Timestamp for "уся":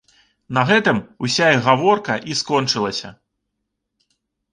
1.27-1.49